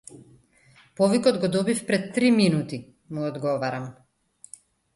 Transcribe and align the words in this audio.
Повикот 0.99 1.37
го 1.43 1.49
добив 1.55 1.85
пред 1.87 2.11
три 2.15 2.31
минути 2.31 2.93
му 3.09 3.27
одговарам. 3.29 3.89